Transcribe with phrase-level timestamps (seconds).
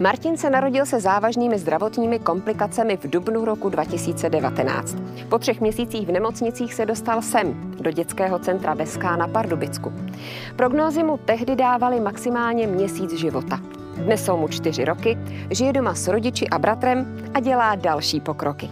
[0.00, 4.96] Martin se narodil se závažnými zdravotními komplikacemi v dubnu roku 2019.
[5.28, 9.92] Po třech měsících v nemocnicích se dostal sem, do dětského centra Veská na Pardubicku.
[10.56, 13.60] Prognózy mu tehdy dávaly maximálně měsíc života.
[13.96, 15.18] Dnes jsou mu čtyři roky,
[15.50, 18.70] žije doma s rodiči a bratrem a dělá další pokroky.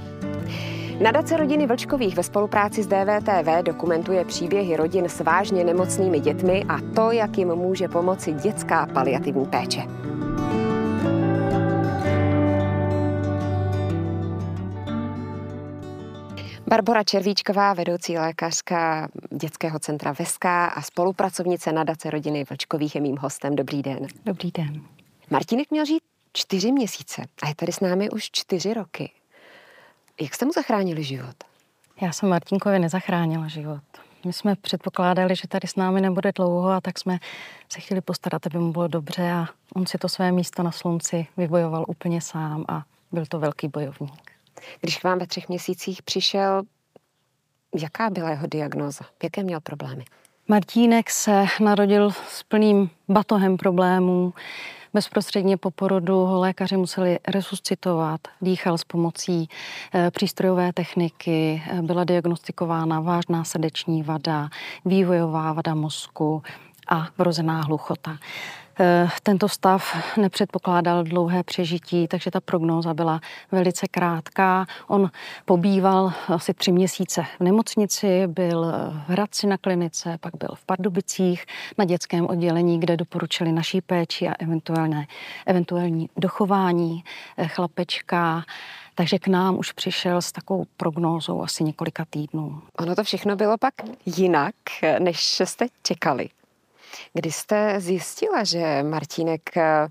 [1.00, 6.78] Nadace rodiny Vlčkových ve spolupráci s DVTV dokumentuje příběhy rodin s vážně nemocnými dětmi a
[6.94, 9.82] to, jak jim může pomoci dětská paliativní péče.
[16.68, 23.56] Barbara Červíčková, vedoucí lékařka dětského centra Veska a spolupracovnice nadace rodiny Vlčkových je mým hostem.
[23.56, 24.06] Dobrý den.
[24.24, 24.82] Dobrý den.
[25.30, 26.02] Martinek měl žít
[26.32, 29.12] čtyři měsíce a je tady s námi už čtyři roky.
[30.20, 31.36] Jak jste mu zachránili život?
[32.00, 33.82] Já jsem Martinkovi nezachránila život.
[34.24, 37.18] My jsme předpokládali, že tady s námi nebude dlouho a tak jsme
[37.72, 41.26] se chtěli postarat, aby mu bylo dobře a on si to své místo na slunci
[41.36, 44.35] vybojoval úplně sám a byl to velký bojovník.
[44.80, 46.62] Když k vám ve třech měsících přišel,
[47.80, 49.04] jaká byla jeho diagnóza?
[49.22, 50.04] Jaké měl problémy?
[50.48, 54.34] Martínek se narodil s plným batohem problémů.
[54.94, 59.48] Bezprostředně po porodu ho lékaři museli resuscitovat, dýchal s pomocí
[59.94, 64.48] e, přístrojové techniky, e, byla diagnostikována vážná srdeční vada,
[64.84, 66.42] vývojová vada mozku
[66.88, 68.18] a vrozená hluchota.
[68.80, 73.20] Eh, tento stav nepředpokládal dlouhé přežití, takže ta prognóza byla
[73.52, 74.66] velice krátká.
[74.88, 75.10] On
[75.44, 78.72] pobýval asi tři měsíce v nemocnici, byl
[79.06, 81.46] v Hradci na klinice, pak byl v Pardubicích
[81.78, 85.06] na dětském oddělení, kde doporučili naší péči a eventuálně,
[85.46, 87.04] eventuální dochování
[87.36, 88.44] eh, chlapečka.
[88.94, 92.62] Takže k nám už přišel s takovou prognózou asi několika týdnů.
[92.78, 93.74] Ono to všechno bylo pak
[94.06, 94.54] jinak,
[94.98, 96.28] než jste čekali.
[97.12, 99.88] Kdy jste zjistila, že Martínek eh,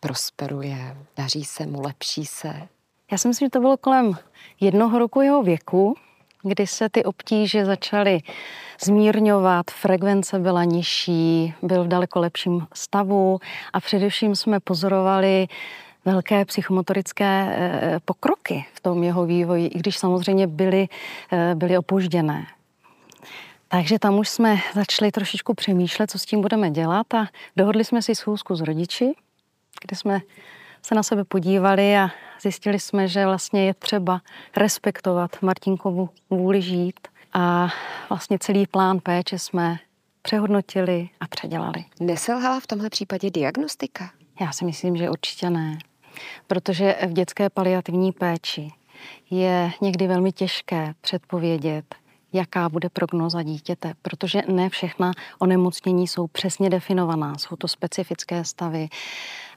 [0.00, 2.68] prosperuje, daří se mu, lepší se?
[3.12, 4.12] Já si myslím, že to bylo kolem
[4.60, 5.94] jednoho roku jeho věku,
[6.42, 8.20] kdy se ty obtíže začaly
[8.84, 13.38] zmírňovat, frekvence byla nižší, byl v daleko lepším stavu
[13.72, 15.46] a především jsme pozorovali
[16.04, 20.88] velké psychomotorické eh, pokroky v tom jeho vývoji, i když samozřejmě byly,
[21.32, 22.46] eh, byly opožděné.
[23.72, 27.26] Takže tam už jsme začali trošičku přemýšlet, co s tím budeme dělat a
[27.56, 29.12] dohodli jsme si schůzku s rodiči,
[29.86, 30.20] kde jsme
[30.82, 32.10] se na sebe podívali a
[32.40, 34.20] zjistili jsme, že vlastně je třeba
[34.56, 37.68] respektovat Martinkovu vůli žít a
[38.08, 39.78] vlastně celý plán péče jsme
[40.22, 41.84] přehodnotili a předělali.
[42.00, 44.10] Neselhala v tomhle případě diagnostika?
[44.40, 45.78] Já si myslím, že určitě ne.
[46.46, 48.68] Protože v dětské paliativní péči
[49.30, 51.94] je někdy velmi těžké předpovědět,
[52.32, 58.88] jaká bude prognoza dítěte, protože ne všechna onemocnění jsou přesně definovaná, jsou to specifické stavy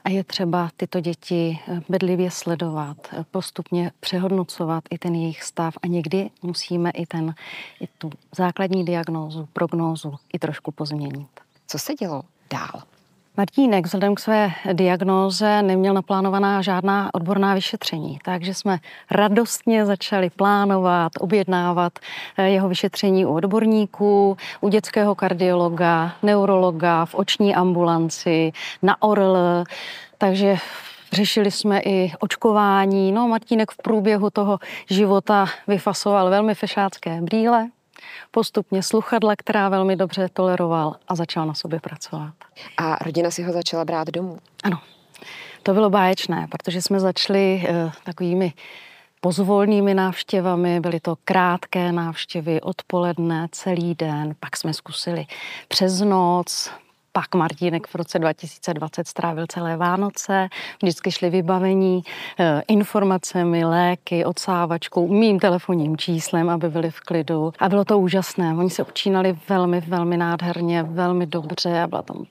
[0.04, 5.74] a je třeba tyto děti eh, bedlivě sledovat, eh, postupně přehodnocovat i ten jejich stav
[5.82, 7.34] a někdy musíme i, ten,
[7.80, 11.28] i tu základní diagnózu, prognózu i trošku pozměnit.
[11.66, 12.93] Co se dělo dál?
[13.36, 18.78] Martínek vzhledem k své diagnóze neměl naplánovaná žádná odborná vyšetření, takže jsme
[19.10, 21.98] radostně začali plánovat, objednávat
[22.36, 28.52] eh, jeho vyšetření u odborníků, u dětského kardiologa, neurologa, v oční ambulanci,
[28.82, 29.64] na ORL,
[30.18, 30.56] takže
[31.12, 33.12] Řešili jsme i očkování.
[33.12, 34.58] No, Martínek v průběhu toho
[34.90, 37.68] života vyfasoval velmi fešácké brýle,
[38.30, 42.34] postupně sluchadla, která velmi dobře toleroval a začal na sobě pracovat.
[42.76, 44.38] A rodina si ho začala brát domů?
[44.64, 44.80] Ano,
[45.62, 48.52] to bylo báječné, protože jsme začali uh, takovými
[49.20, 55.26] pozvolnými návštěvami, byly to krátké návštěvy odpoledne, celý den, pak jsme zkusili
[55.68, 56.70] přes noc,
[57.16, 60.48] pak Martínek v roce 2020 strávil celé Vánoce,
[60.82, 62.02] vždycky šli vybavení
[62.38, 67.52] eh, informacemi, léky, odsávačkou, mým telefonním číslem, aby byli v klidu.
[67.58, 68.54] A bylo to úžasné.
[68.54, 72.24] Oni se učínali velmi, velmi nádherně, velmi dobře a byla tam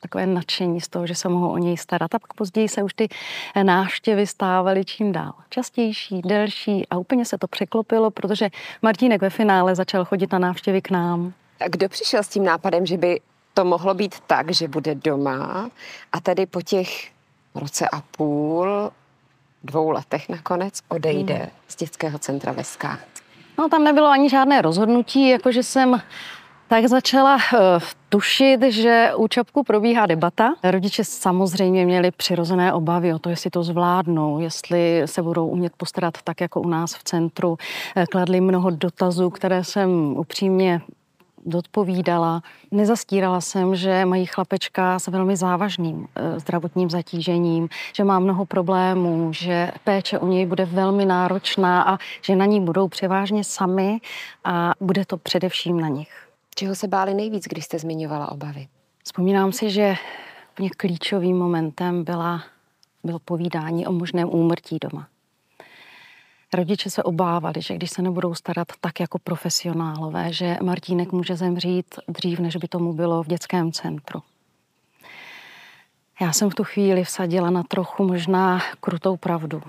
[0.00, 2.14] takové nadšení z toho, že se mohou o něj starat.
[2.14, 3.08] A pak později se už ty
[3.62, 8.48] návštěvy stávaly čím dál častější, delší a úplně se to překlopilo, protože
[8.82, 11.32] Martínek ve finále začal chodit na návštěvy k nám.
[11.68, 13.20] Kdo přišel s tím nápadem, že by
[13.54, 15.70] to mohlo být tak, že bude doma
[16.12, 17.10] a tady po těch
[17.54, 18.90] roce a půl,
[19.64, 21.48] dvou letech nakonec odejde hmm.
[21.68, 22.98] z dětského centra Veska.
[23.58, 26.02] No tam nebylo ani žádné rozhodnutí, jakože jsem
[26.68, 27.58] tak začala uh,
[28.08, 30.54] tušit, že u Čapku probíhá debata.
[30.64, 36.14] Rodiče samozřejmě měli přirozené obavy o to, jestli to zvládnou, jestli se budou umět postarat
[36.24, 37.56] tak, jako u nás v centru.
[37.96, 40.80] Eh, kladli mnoho dotazů, které jsem upřímně
[41.46, 42.42] dodpovídala.
[42.70, 49.32] Nezastírala jsem, že mají chlapečka s velmi závažným e, zdravotním zatížením, že má mnoho problémů,
[49.32, 54.00] že péče o něj bude velmi náročná a že na ní budou převážně sami
[54.44, 56.28] a bude to především na nich.
[56.54, 58.68] Čeho se báli nejvíc, když jste zmiňovala obavy?
[59.04, 59.94] Vzpomínám si, že
[60.58, 62.42] mě klíčovým momentem byla,
[63.04, 65.06] bylo povídání o možném úmrtí doma.
[66.54, 71.94] Rodiče se obávali, že když se nebudou starat tak jako profesionálové, že Martínek může zemřít
[72.08, 74.22] dřív, než by tomu bylo v dětském centru.
[76.20, 79.62] Já jsem v tu chvíli vsadila na trochu možná krutou pravdu.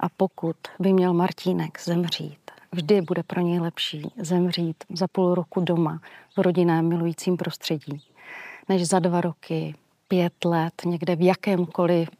[0.00, 5.60] A pokud by měl Martínek zemřít, vždy bude pro něj lepší zemřít za půl roku
[5.60, 6.00] doma
[6.36, 8.02] v rodinném milujícím prostředí,
[8.68, 9.74] než za dva roky,
[10.08, 12.10] pět let, někde v jakémkoliv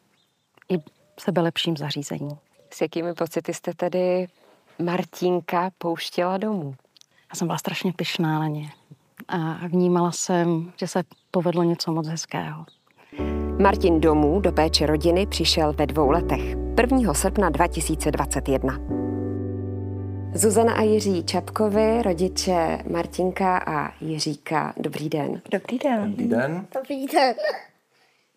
[0.69, 0.79] i
[1.20, 2.38] sebelepším zařízení.
[2.72, 4.26] S jakými pocity jste tedy
[4.78, 6.75] Martínka pouštěla domů?
[7.32, 8.70] Já jsem byla strašně pyšná na ně
[9.28, 12.64] a vnímala jsem, že se povedlo něco moc hezkého.
[13.61, 17.14] Martin domů do péče rodiny přišel ve dvou letech, 1.
[17.14, 18.78] srpna 2021.
[20.34, 24.75] Zuzana a Jiří Čapkovi, rodiče Martinka a Jiříka.
[24.76, 25.43] Dobrý den.
[25.50, 26.11] Dobrý den.
[26.11, 26.66] Dobrý den.
[26.75, 27.34] Dobrý den.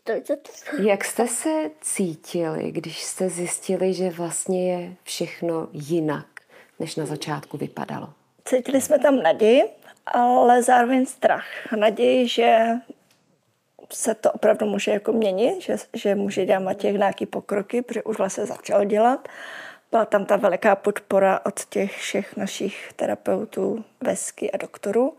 [0.79, 6.25] Jak jste se cítili, když jste zjistili, že vlastně je všechno jinak,
[6.79, 8.09] než na začátku vypadalo?
[8.45, 9.63] Cítili jsme tam naději,
[10.05, 11.45] ale zároveň strach.
[11.75, 12.65] Naději, že
[13.93, 18.17] se to opravdu může jako měnit, že, že může dělat těch nějaký pokroky, protože už
[18.17, 19.27] vlastně začal dělat.
[19.91, 25.17] Byla tam ta veliká podpora od těch všech našich terapeutů, vesky a doktorů.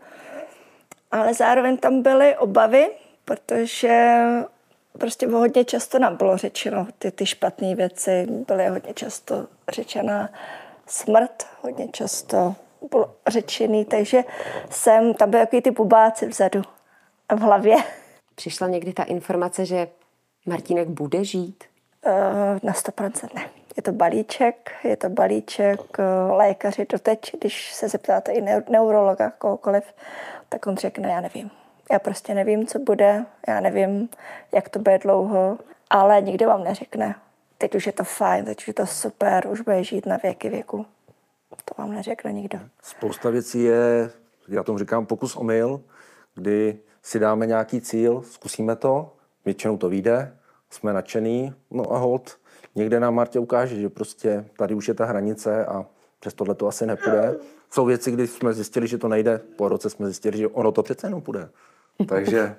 [1.11, 2.91] Ale zároveň tam byly obavy,
[3.25, 4.21] protože
[4.99, 10.29] prostě hodně často nám bylo řečeno ty, ty špatné věci, byly hodně často řečena
[10.87, 12.55] smrt, hodně často
[12.91, 14.23] bylo řečený, takže
[14.69, 16.61] jsem, tam byly takový ty bubáci vzadu
[17.35, 17.75] v hlavě.
[18.35, 19.87] Přišla někdy ta informace, že
[20.45, 21.63] Martínek bude žít?
[22.05, 22.11] Uh,
[22.63, 23.49] na 100% ne.
[23.77, 29.83] Je to balíček, je to balíček eh, lékaři doteď, když se zeptáte i neurologa, kohokoliv,
[30.49, 31.51] tak on řekne, já nevím.
[31.91, 34.09] Já prostě nevím, co bude, já nevím,
[34.51, 35.57] jak to bude dlouho,
[35.89, 37.15] ale nikdo vám neřekne.
[37.57, 40.49] Teď už je to fajn, teď už je to super, už bude žít na věky
[40.49, 40.85] věku.
[41.65, 42.59] To vám neřekne nikdo.
[42.83, 44.09] Spousta věcí je,
[44.47, 45.81] já tomu říkám pokus omyl,
[46.35, 49.13] kdy si dáme nějaký cíl, zkusíme to,
[49.45, 50.37] většinou to vyjde,
[50.69, 52.37] jsme nadšený, no a hold,
[52.75, 55.85] někde nám Martě ukáže, že prostě tady už je ta hranice a
[56.19, 57.35] přes tohle to asi nepůjde.
[57.71, 60.83] Jsou věci, kdy jsme zjistili, že to nejde, po roce jsme zjistili, že ono to
[60.83, 61.49] přece jenom půjde.
[62.07, 62.55] Takže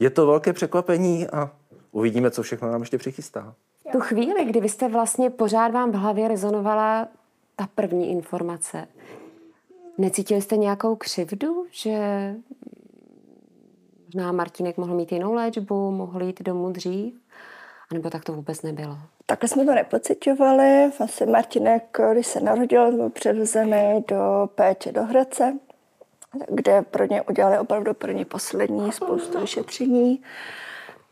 [0.00, 1.50] je to velké překvapení a
[1.92, 3.54] uvidíme, co všechno nám ještě přichystá.
[3.92, 7.08] Tu chvíli, kdy vy jste vlastně pořád vám v hlavě rezonovala
[7.56, 8.88] ta první informace,
[9.98, 11.98] necítili jste nějakou křivdu, že
[14.04, 17.14] možná Martinek mohl mít jinou léčbu, mohl jít domů dřív?
[17.90, 18.98] A nebo tak to vůbec nebylo?
[19.26, 20.90] Takhle jsme to nepocitovali.
[20.98, 25.58] Vlastně Martinek, když se narodil, byl převezený do péče do Hradce
[26.48, 30.22] kde pro ně udělali opravdu pro ně poslední spoustu vyšetření.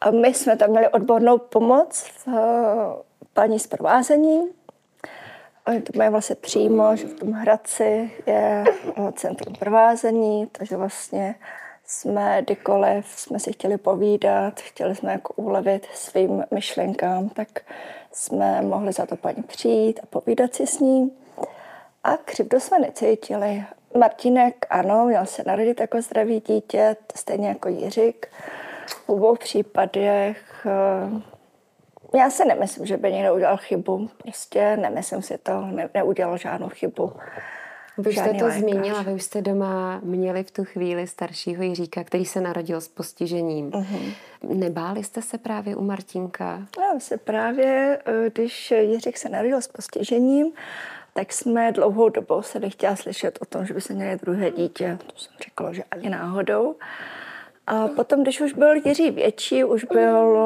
[0.00, 3.02] A my jsme tam měli odbornou pomoc v eh,
[3.32, 4.50] paní zprovázení.
[5.66, 8.64] Oni to mají vlastně přímo, že v tom Hradci je
[8.96, 11.34] eh, centrum provázení, takže vlastně
[11.86, 17.48] jsme kdykoliv jsme si chtěli povídat, chtěli jsme jako ulevit svým myšlenkám, tak
[18.12, 21.12] jsme mohli za to paní přijít a povídat si s ní.
[22.04, 23.64] A křivdu jsme necítili.
[23.98, 28.26] Martinek, ano, měl se narodit jako zdravý dítě, stejně jako Jiřik.
[28.86, 34.10] V obou případech eh, já si nemyslím, že by někdo udělal chybu.
[34.22, 37.12] Prostě nemyslím si to, ne, neudělal žádnou chybu.
[37.98, 38.60] Vy už jste to lékař.
[38.60, 42.88] zmínila, vy už jste doma měli v tu chvíli staršího Jiříka, který se narodil s
[42.88, 43.70] postižením.
[43.70, 44.14] Uh-huh.
[44.42, 46.66] Nebáli jste se právě u Martinka?
[46.78, 50.52] Já se právě, eh, když Jiřík se narodil s postižením,
[51.14, 54.98] tak jsme dlouhou dobu se nechtěla slyšet o tom, že by se měli druhé dítě.
[55.06, 56.76] To jsem řekla, že ani náhodou.
[57.66, 60.36] A potom, když už byl Jiří větší, už byl,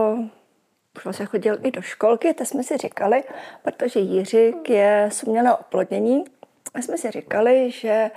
[0.96, 3.22] už vlastně chodil i do školky, tak jsme si říkali,
[3.62, 6.24] protože Jiřík je z umělého oplodnění,
[6.74, 8.10] a jsme si říkali, že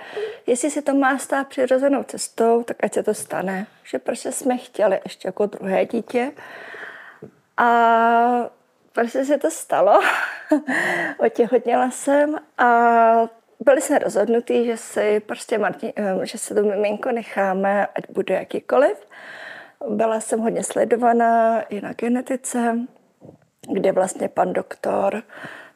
[0.46, 3.66] jestli se to má stát přirozenou cestou, tak ať se to stane.
[3.84, 6.32] Že prostě jsme chtěli ještě jako druhé dítě.
[7.56, 8.50] A
[8.92, 10.00] prostě se to stalo.
[11.18, 12.70] Otěhotněla jsem a
[13.60, 18.34] byli jsme rozhodnutí, že si prostě Martin, eh, že se to miminko necháme, ať bude
[18.34, 19.06] jakýkoliv.
[19.88, 22.78] Byla jsem hodně sledovaná i na genetice,
[23.72, 25.22] kde vlastně pan doktor,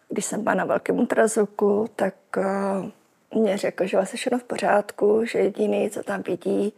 [0.08, 5.24] když jsem byla na velkém ultrazvuku, tak uh, mě řekl, že vlastně všechno v pořádku,
[5.24, 6.72] že jediný, co tam vidí,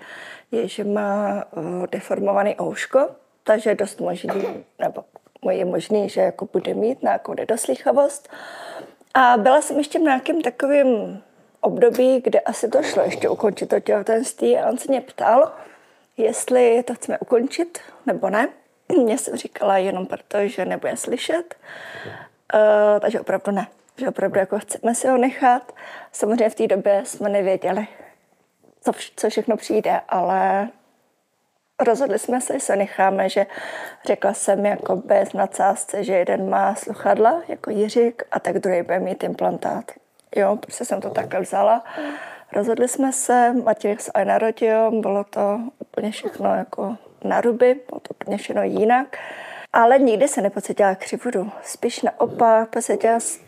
[0.50, 3.11] je, že má uh, deformovaný ouško,
[3.45, 5.05] takže je dost možný, nebo
[5.50, 8.29] je možný, že jako bude mít nějakou nedoslychavost.
[9.15, 11.23] A byla jsem ještě v nějakém takovém
[11.61, 15.53] období, kde asi to šlo ještě ukončit to těhotenství a on se mě ptal,
[16.17, 18.49] jestli to chceme ukončit nebo ne.
[18.88, 21.55] Mě jsem říkala jenom proto, že nebude slyšet,
[22.55, 23.67] uh, takže opravdu ne.
[23.97, 25.73] Že opravdu jako chceme si ho nechat.
[26.12, 27.87] Samozřejmě v té době jsme nevěděli,
[28.81, 30.69] co, co všechno přijde, ale
[31.85, 33.47] rozhodli jsme se, že se necháme, že
[34.04, 38.99] řekla jsem jako bez nadsázce, že jeden má sluchadla jako Jiřík a tak druhý bude
[38.99, 39.92] mít implantát.
[40.37, 41.85] Jo, prostě jsem to takhle vzala.
[42.52, 48.00] Rozhodli jsme se, Matěj se aj narodil, bylo to úplně všechno jako na ruby, bylo
[48.00, 49.16] to úplně všechno jinak.
[49.73, 51.50] Ale nikdy se nepocítila křivodu.
[51.62, 52.68] Spíš naopak,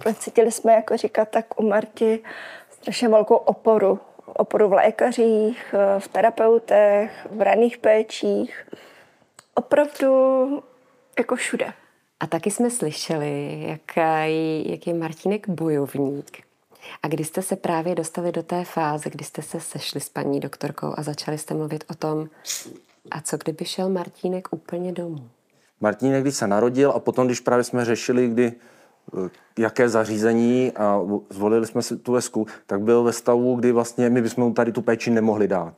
[0.02, 2.22] pocítili jsme, jako říkat, tak u Marti
[2.70, 4.00] strašně velkou oporu.
[4.34, 8.66] Oporu v lékařích, v terapeutech, v raných péčích.
[9.54, 10.62] Opravdu
[11.18, 11.72] jako všude.
[12.20, 13.96] A taky jsme slyšeli, jak,
[14.66, 16.42] jak je Martínek bojovník.
[17.02, 20.40] A kdy jste se právě dostali do té fáze, kdy jste se sešli s paní
[20.40, 22.28] doktorkou a začali jste mluvit o tom,
[23.10, 25.28] a co kdyby šel Martínek úplně domů?
[25.80, 28.77] Martínek, když se narodil a potom, když právě jsme řešili, kdy eh,
[29.58, 31.00] jaké zařízení a
[31.30, 34.72] zvolili jsme si tu vesku, tak byl ve stavu, kdy vlastně my bychom mu tady
[34.72, 35.74] tu péči nemohli dát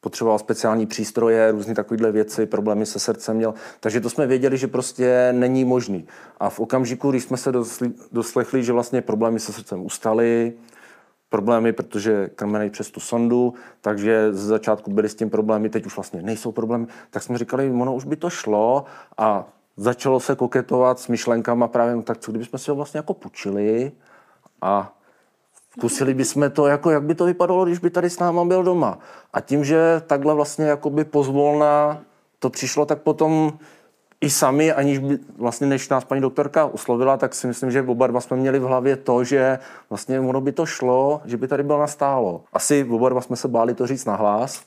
[0.00, 3.54] potřeboval speciální přístroje, různé takovéhle věci, problémy se srdcem měl.
[3.80, 6.06] Takže to jsme věděli, že prostě není možný.
[6.40, 7.52] A v okamžiku, když jsme se
[8.12, 10.52] doslechli, že vlastně problémy se srdcem ustaly,
[11.28, 15.96] problémy, protože krmenej přes tu sondu, takže z začátku byly s tím problémy, teď už
[15.96, 18.84] vlastně nejsou problémy, tak jsme říkali, ono už by to šlo
[19.18, 23.14] a začalo se koketovat s myšlenkama právě, no tak co kdybychom si ho vlastně jako
[23.14, 23.92] pučili
[24.62, 24.96] a
[25.78, 28.98] Zkusili bychom to, jako jak by to vypadalo, když by tady s náma byl doma.
[29.32, 32.02] A tím, že takhle vlastně jakoby pozvolna
[32.38, 33.52] to přišlo, tak potom
[34.20, 38.06] i sami, aniž by, vlastně než nás paní doktorka uslovila, tak si myslím, že oba
[38.06, 39.58] dva jsme měli v hlavě to, že
[39.90, 42.44] vlastně ono by to šlo, že by tady byl nastálo.
[42.52, 44.62] Asi oba dva jsme se báli to říct nahlas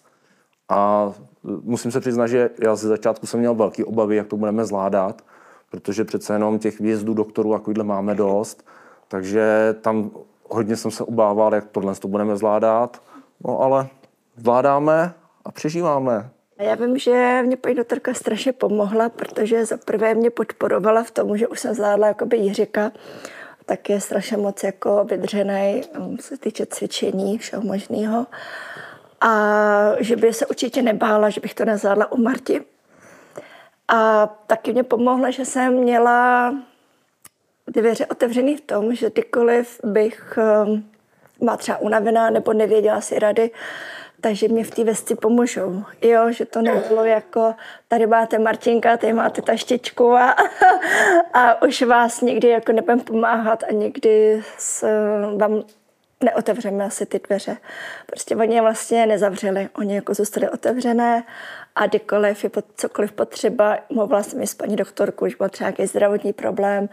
[0.70, 1.12] a
[1.43, 5.22] musím se přiznat, že já ze začátku jsem měl velké obavy, jak to budeme zvládat,
[5.70, 8.65] protože přece jenom těch výjezdů doktorů a máme dost,
[9.08, 10.12] takže tam
[10.50, 13.01] hodně jsem se obával, jak tohle to budeme zvládat,
[13.46, 13.88] no ale
[14.38, 15.13] zvládáme
[15.46, 16.29] a přežíváme.
[16.60, 21.38] Já vím, že mě paní doktorka strašně pomohla, protože za prvé mě podporovala v tom,
[21.38, 22.91] že už jsem zvládla jakoby Jiřika,
[23.65, 28.25] tak je strašně moc jako vydřený, um, se týče cvičení, všeho možného.
[29.24, 32.62] A že by se určitě nebála, že bych to nezvládla u Marti.
[33.88, 36.53] A taky mě pomohla, že jsem měla
[37.68, 40.39] dveře otevřený v tom, že kdykoliv bych
[41.42, 43.51] má třeba unavená nebo nevěděla si rady,
[44.22, 45.84] takže mě v té vesti pomůžou.
[46.01, 47.56] Jo, že to nebylo jako,
[47.88, 50.36] tady máte Martinka, tady máte taštičku a,
[51.34, 54.88] a už vás někdy jako nebudem pomáhat a někdy s,
[55.38, 55.63] vám
[56.24, 57.58] neotevřeme asi ty dveře.
[58.06, 61.24] Prostě oni je vlastně nezavřeli, oni jako zůstali otevřené
[61.75, 65.86] a kdykoliv je cokoliv potřeba, mluvila jsem i s paní doktorkou, že byl třeba nějaký
[65.86, 66.89] zdravotní problém,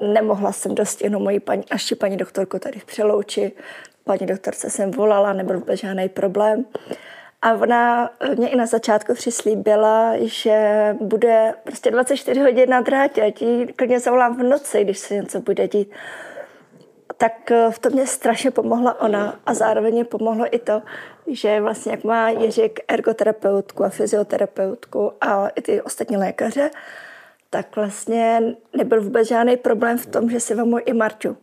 [0.00, 3.52] nemohla jsem dostihnout moji paní, až paní doktorku tady Přelouči.
[4.04, 6.64] Paní doktorce jsem volala, nebyl vůbec žádný problém.
[7.42, 13.44] A ona mě i na začátku přislíbila, že bude prostě 24 hodin na drátě, ať
[13.76, 15.90] klidně zavolám v noci, když se něco bude dít.
[17.18, 20.82] Tak eh, v tom mě strašně pomohla ona a zároveň mě pomohlo i to,
[21.26, 26.70] že vlastně jak má Jiřík ergoterapeutku a fyzioterapeutku a i ty ostatní lékaře,
[27.50, 28.42] tak vlastně
[28.76, 31.36] nebyl vůbec žádný problém v tom, že si vemu i Marťu.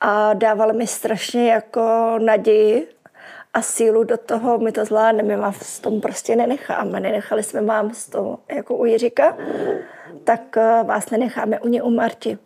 [0.00, 2.88] A dával mi strašně jako naději
[3.54, 7.00] a sílu do toho, my to zvládneme, my vás v tom prostě nenecháme.
[7.00, 9.36] Nenechali jsme vám z toho jako u Jiříka,
[10.24, 12.38] tak eh, vás nenecháme u ně u Marti.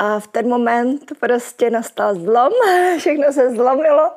[0.00, 2.52] A v ten moment prostě nastal zlom,
[2.98, 4.10] všechno se zlomilo,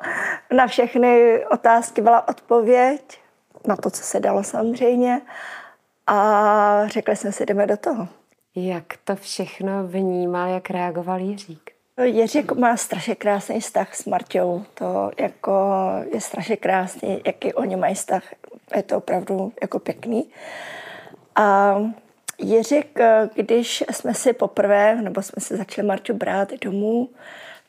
[0.52, 3.20] na všechny otázky byla odpověď,
[3.66, 5.20] na to, co se dalo samozřejmě
[6.06, 8.08] a řekli jsme si, jdeme do toho.
[8.54, 11.70] Jak to všechno vnímal, jak reagoval Jiřík?
[12.02, 14.64] Jiřík má strašně krásný vztah s Marťou.
[14.74, 15.52] To jako
[16.12, 18.22] je strašně krásný, jaký oni mají vztah.
[18.76, 20.30] Je to opravdu jako pěkný.
[21.34, 21.76] A
[22.38, 22.98] Jiřík,
[23.34, 27.08] když jsme si poprvé, nebo jsme si začali Marťu brát domů,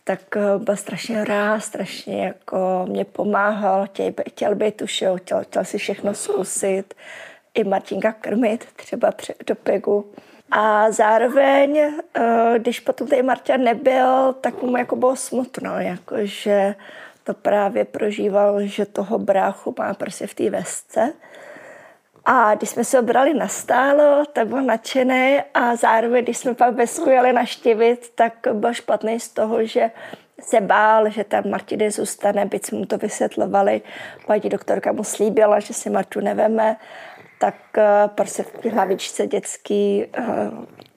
[0.03, 0.19] tak
[0.57, 5.77] byl strašně rád, strašně jako mě pomáhal, chtěl, chtěl být tu show, chtěl, chtěl si
[5.77, 6.93] všechno zkusit
[7.53, 9.11] i Martinka krmit, třeba
[9.47, 10.05] do pegu.
[10.51, 16.75] A zároveň, eh, když potom tady Marta nebyl, tak mu jako bylo smutno, jakože
[17.23, 21.13] to právě prožíval, že toho bráchu má prostě v té vesce.
[22.25, 26.75] A když jsme se obrali na stálo, tak byl nadšený a zároveň, když jsme pak
[26.75, 29.91] vesku jeli naštívit, tak byl špatný z toho, že
[30.41, 33.81] se bál, že tam Martiny zůstane, byť jsme mu to vysvětlovali.
[34.27, 36.77] Paní doktorka mu slíbila, že si Martu neveme,
[37.39, 37.83] tak uh,
[38.15, 40.25] prostě v hlavičce dětský uh,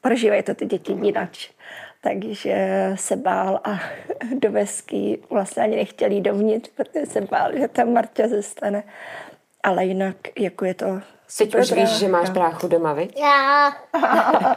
[0.01, 1.51] prožívají to ty děti jinač.
[2.01, 3.81] Takže se bál a
[4.35, 8.83] do vesky vlastně ani nechtěl jít dovnitř, protože se bál, že tam Marta zůstane.
[9.63, 11.01] Ale jinak, jako je to
[11.39, 13.21] Teď už víš, že máš bráchu doma, viď?
[13.21, 13.73] Já.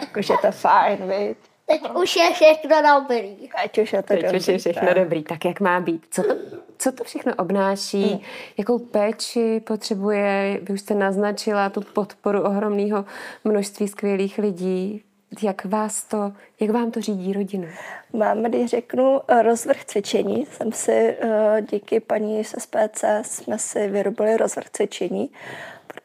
[0.00, 1.36] Jakože to fajn, viď?
[1.66, 3.48] Teď už je všechno dobrý.
[3.64, 4.98] Ať už je to Teď už je všechno tak.
[4.98, 6.02] dobrý, tak jak má být.
[6.10, 6.34] Co to,
[6.78, 8.22] co to všechno obnáší?
[8.58, 10.60] Jakou péči potřebuje?
[10.62, 13.04] Vy už jste naznačila tu podporu ohromného
[13.44, 15.02] množství skvělých lidí.
[15.42, 17.68] Jak vás to, jak vám to řídí rodina?
[18.12, 20.46] Máme, když řeknu, rozvrh cvičení.
[20.46, 25.30] Jsem si eh, díky paní z SPC jsme si vyrobili rozvrh cvičení,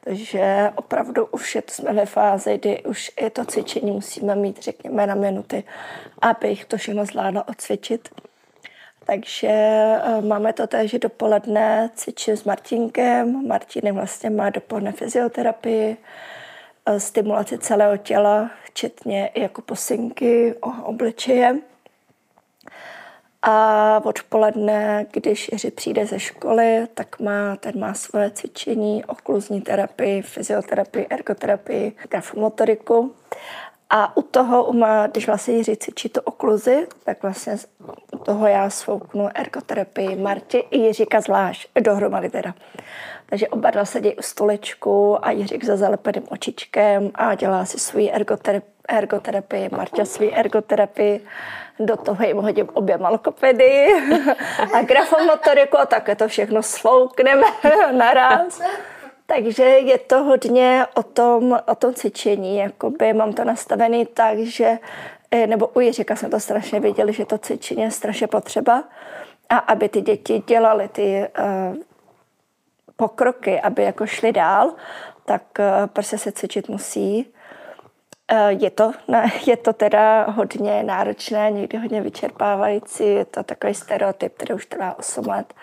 [0.05, 5.07] protože opravdu už je, jsme ve fázi, kdy už i to cvičení musíme mít, řekněme,
[5.07, 5.63] na minuty,
[6.21, 8.09] abych to všechno zvládla odcvičit.
[9.05, 13.47] Takže eh, máme to tak, že dopoledne cvičím s Martinkem.
[13.47, 15.97] Martinem vlastně má dopoledne fyzioterapii,
[16.85, 21.55] eh, stimulaci celého těla, včetně i jako posinky, obličeje.
[23.47, 30.21] A odpoledne, když Jiří přijde ze školy, tak má, ten má svoje cvičení, okluzní terapii,
[30.21, 33.15] fyzioterapii, ergoterapii, grafomotoriku.
[33.89, 37.55] A u toho, má, když vlastně Jiří cvičí to okluzi, tak vlastně
[38.13, 42.53] u toho já svouknu ergoterapii Marti i Jiříka zvlášť, dohromady teda.
[43.25, 48.09] Takže oba dva sedí u stolečku a Jiřík za zalepeným očičkem a dělá si svůj
[48.13, 51.25] ergoterapii, ergoterapii, Marta svůj ergoterapii,
[51.79, 53.87] do toho jim hodím oběma lokopedy
[54.73, 57.43] a grafomotoriku a také to všechno sloukneme
[57.91, 58.61] naraz.
[59.25, 62.57] Takže je to hodně o tom, o tom cvičení.
[62.57, 64.77] Jakoby mám to nastavený tak, že
[65.31, 68.83] eh, nebo u Jiříka jsme to strašně viděli, že to cvičení je strašně potřeba
[69.49, 71.75] a aby ty děti dělaly ty uh,
[72.95, 74.73] pokroky, aby jako šli dál,
[75.25, 77.33] tak uh, prostě se cvičit musí.
[78.31, 83.73] Uh, Je to, ne, je to teda hodně náročné, někdy hodně vyčerpávající, je to takový
[83.73, 85.53] stereotyp, který už trvá 8 let,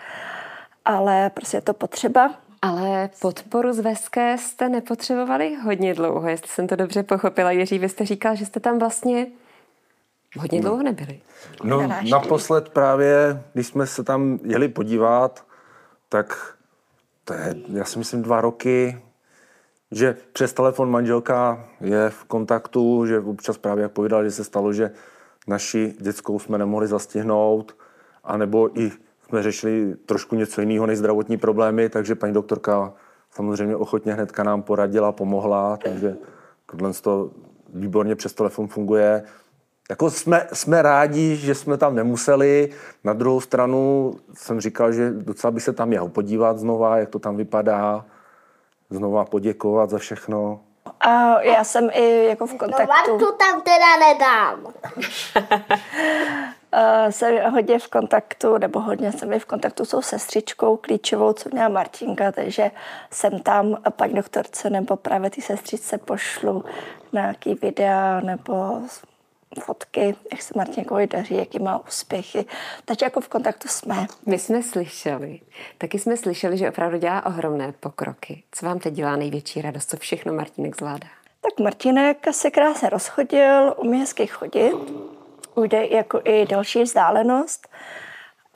[0.85, 2.35] ale prostě je to potřeba.
[2.61, 7.51] Ale podporu z Veské jste nepotřebovali hodně dlouho, jestli jsem to dobře pochopila.
[7.51, 9.27] Jiří, vy jste říkal, že jste tam vlastně
[10.39, 11.19] hodně dlouho nebyli.
[11.63, 12.11] No, Na návštěvě.
[12.11, 15.45] naposled právě, když jsme se tam jeli podívat,
[16.09, 16.55] tak
[17.25, 19.01] to je, já si myslím, dva roky,
[19.95, 24.73] že přes telefon manželka je v kontaktu, že občas právě jak povídal, že se stalo,
[24.73, 24.91] že
[25.47, 27.75] naši dětskou jsme nemohli zastihnout,
[28.23, 28.91] anebo i
[29.27, 32.93] jsme řešili trošku něco jiného než zdravotní problémy, takže paní doktorka
[33.31, 36.15] samozřejmě ochotně hnedka nám poradila, pomohla, takže
[36.65, 37.31] tohle to
[37.73, 39.23] výborně přes telefon funguje.
[39.89, 42.69] Jako jsme, jsme rádi, že jsme tam nemuseli.
[43.03, 47.19] Na druhou stranu jsem říkal, že docela by se tam jel podívat znova, jak to
[47.19, 48.05] tam vypadá,
[48.93, 50.59] znova poděkovat za všechno.
[50.99, 52.87] A já jsem i jako v No kontaktu.
[52.87, 54.65] Martu tam teda nedám.
[54.65, 54.71] Uh,
[57.09, 61.49] jsem hodně v kontaktu, nebo hodně jsem i v kontaktu s tou sestřičkou klíčovou, co
[61.51, 62.71] měla Martinka, takže
[63.11, 66.63] jsem tam a paní doktorce nebo právě ty sestřičce pošlu
[67.13, 68.81] nějaký videa nebo
[69.59, 72.45] fotky, jak se Martinkovi daří, jaký má úspěchy.
[72.85, 74.07] Takže jako v kontaktu jsme.
[74.25, 75.39] My jsme slyšeli,
[75.77, 78.43] taky jsme slyšeli, že opravdu dělá ohromné pokroky.
[78.51, 79.89] Co vám teď dělá největší radost?
[79.89, 81.07] Co všechno Martinek zvládá?
[81.41, 84.73] Tak Martinek se krásně rozchodil, umí hezky chodit,
[85.55, 87.67] ujde jako i další vzdálenost.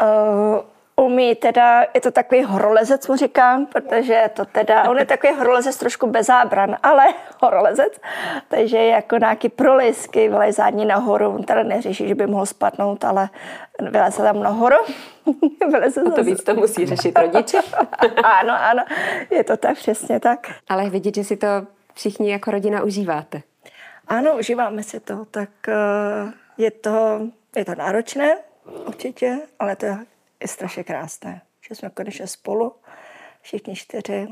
[0.02, 0.60] Uh,
[1.02, 5.78] umí teda, je to takový horolezec, mu říkám, protože to teda, on je takový horolezec
[5.78, 7.06] trošku bez zábran, ale
[7.42, 7.94] horolezec,
[8.48, 13.30] takže jako nějaký prolisky, vylezání nahoru, on teda neřeší, že by mohl spadnout, ale
[13.82, 14.78] vyleze tam nahoru.
[15.72, 17.60] vyleze O to víc to musí řešit rodiče.
[18.24, 18.84] ano, ano,
[19.32, 20.48] je to tak, přesně tak.
[20.70, 21.48] Ale vidět, že si to
[21.94, 23.42] všichni jako rodina užíváte.
[24.08, 27.22] Ano, užíváme si to, tak eh, je to,
[27.56, 28.38] je to náročné,
[28.88, 29.98] určitě, ale to je
[30.46, 32.76] strašně krásné, že jsme konečně spolu,
[33.42, 34.28] všichni čtyři.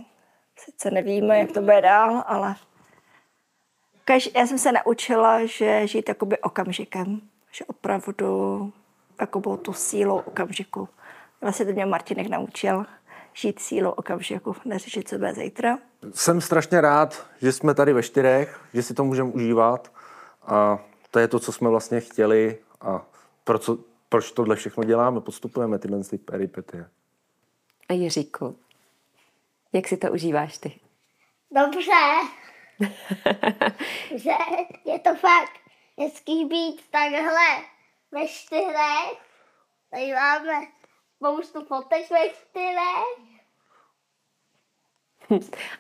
[0.60, 2.56] Sice nevíme, jak to bude dál, ale
[4.06, 8.74] kaž, já jsem se naučila, že žít jakoby okamžikem, že opravdu
[9.20, 10.90] jakoby tu sílu okamžiku.
[11.42, 12.86] Vlastně to mě Martinek naučil,
[13.34, 15.78] žít sílou okamžiku, neřešit, co bude zítra.
[16.14, 19.92] Jsem strašně rád, že jsme tady ve čtyřech, že si to můžeme užívat
[20.46, 20.80] a
[21.12, 23.06] to je to, co jsme vlastně chtěli a
[23.44, 23.78] pro co,
[24.10, 26.90] proč tohle všechno děláme, podstupujeme tyhle ty peripetie.
[27.90, 28.60] A Jiříku,
[29.74, 30.80] jak si to užíváš ty?
[31.52, 31.92] Dobře.
[34.16, 34.32] že
[34.86, 35.60] je to fakt
[36.00, 37.64] hezký být takhle
[38.12, 39.18] ve čtyřech.
[39.92, 40.68] Tady máme
[41.16, 43.36] spoustu fotek ve čtyřech.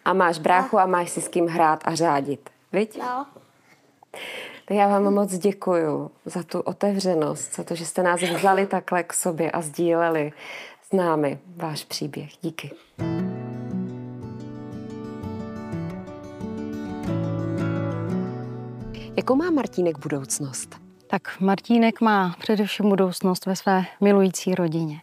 [0.06, 2.98] A máš bráchu a máš si s kým hrát a řádit, viď?
[2.98, 3.28] No.
[4.65, 9.04] Tak já vám moc děkuju za tu otevřenost, za to, že jste nás vzali takhle
[9.04, 10.32] k sobě a sdíleli
[10.89, 12.30] s námi váš příběh.
[12.41, 12.71] Díky.
[19.17, 20.75] Jakou má Martínek budoucnost?
[21.08, 25.01] Tak Martínek má především budoucnost ve své milující rodině.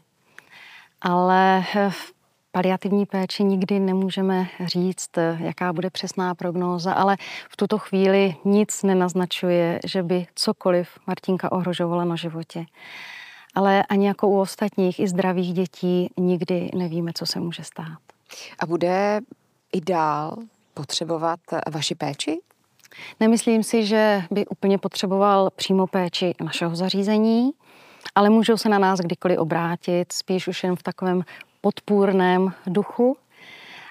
[1.01, 2.13] Ale v
[2.53, 7.17] paliativní péči nikdy nemůžeme říct, jaká bude přesná prognóza, ale
[7.51, 12.65] v tuto chvíli nic nenaznačuje, že by cokoliv Martinka ohrožovala na životě.
[13.55, 17.99] Ale ani jako u ostatních i zdravých dětí nikdy nevíme, co se může stát.
[18.59, 19.21] A bude
[19.73, 20.37] i dál
[20.75, 22.41] potřebovat vaši péči?
[23.21, 27.51] Nemyslím si, že by úplně potřeboval přímo péči našeho zařízení,
[28.15, 31.25] ale můžou se na nás kdykoliv obrátit, spíš už jen v takovém
[31.63, 33.17] podpůrném duchu,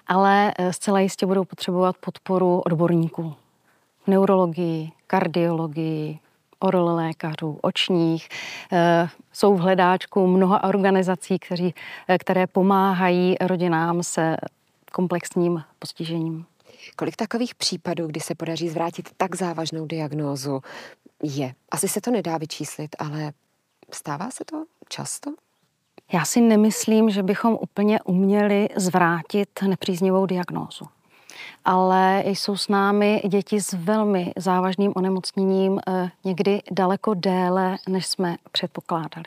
[0.08, 3.36] ale eh, zcela jistě budou potřebovat podporu odborníků
[4.08, 6.20] neurologii, kardiologii,
[6.60, 8.30] orol lékařů, očních.
[8.72, 11.74] Eh, jsou v hledáčku mnoha organizací, kteří,
[12.08, 14.38] eh, které pomáhají rodinám se
[14.92, 16.46] komplexním postižením.
[16.96, 20.62] Kolik takových případů, kdy se podaří zvrátit tak závažnou diagnózu,
[21.24, 21.54] je?
[21.72, 23.34] Asi se to nedá vyčíslit, ale
[23.92, 25.34] stává se to často?
[26.14, 30.86] Já si nemyslím, že bychom úplně uměli zvrátit nepříznivou diagnózu.
[31.66, 38.36] Ale jsou s námi děti s velmi závažným onemocněním eh, někdy daleko déle, než jsme
[38.52, 39.26] předpokládali.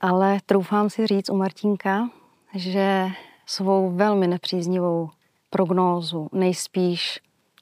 [0.00, 2.08] Ale troufám si říct u Martinka,
[2.54, 3.08] že
[3.46, 5.10] svou velmi nepříznivou
[5.50, 7.20] prognózu nejspíš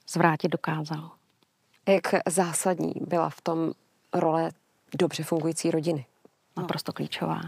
[0.09, 1.11] zvrátit dokázal.
[1.87, 3.71] Jak zásadní byla v tom
[4.13, 4.51] role
[4.99, 6.05] dobře fungující rodiny?
[6.57, 7.41] Naprosto klíčová.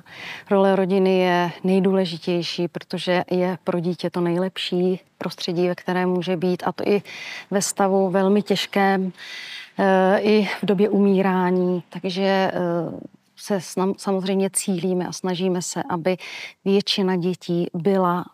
[0.49, 6.63] Role rodiny je nejdůležitější, protože je pro dítě to nejlepší prostředí, ve kterém může být,
[6.65, 7.01] a to i
[7.51, 9.11] ve stavu velmi těžkém,
[9.79, 11.83] eh, i v době umírání.
[11.89, 12.51] Takže eh,
[13.37, 13.59] se
[13.97, 16.17] samozřejmě cílíme a snažíme se, aby
[16.65, 18.25] většina dětí byla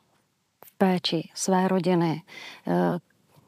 [0.66, 2.22] v péči své rodiny,
[2.68, 3.00] eh,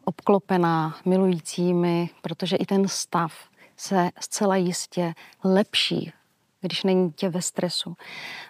[0.06, 3.34] obklopená milujícími, protože i ten stav
[3.78, 6.14] se zcela jistě lepší
[6.68, 7.96] když není tě ve stresu.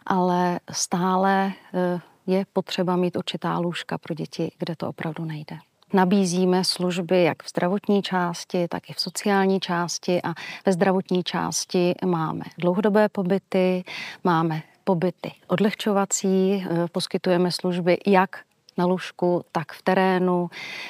[0.05, 5.57] Ale stále eh, je potřeba mít určitá lůžka pro děti, kde to opravdu nejde.
[5.93, 10.33] Nabízíme služby jak v zdravotní části, tak i v sociální části a
[10.65, 13.83] ve zdravotní části máme dlouhodobé pobyty,
[14.23, 18.39] máme pobyty odlehčovací, eh, poskytujeme služby jak
[18.77, 20.49] na lůžku, tak v terénu.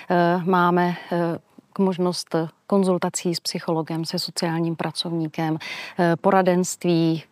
[0.09, 0.95] Eh, máme
[1.79, 2.35] možnost
[2.67, 5.57] konzultací s psychologem, se sociálním pracovníkem,
[5.99, 7.23] eh, poradenství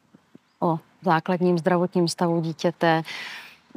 [0.60, 3.04] o základním zdravotním stavu dítěte,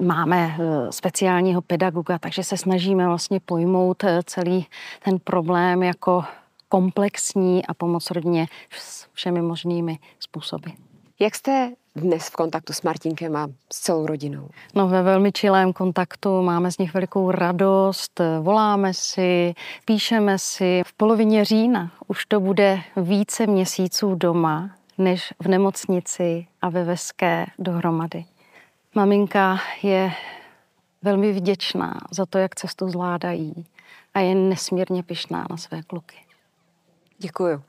[0.01, 4.67] Máme eh, speciálního pedagoga, takže se snažíme vlastně pojmout eh, celý
[5.05, 6.25] ten problém jako
[6.69, 8.47] komplexní a pomoct rodině
[9.13, 10.71] všemi možnými způsoby.
[11.25, 14.49] Jak jste dnes v kontaktu s Martinkem a s celou rodinou?
[14.75, 20.83] No ve velmi čilém kontaktu, máme z nich velikou radost, voláme si, píšeme si.
[20.87, 27.47] V polovině října už to bude více měsíců doma, než v nemocnici a ve Veské
[27.59, 28.25] dohromady.
[28.95, 30.13] Maminka je
[31.03, 33.67] velmi vděčná za to, jak cestu zvládají
[34.15, 36.17] a je nesmírně pyšná na své kluky.
[37.19, 37.63] Děkuju.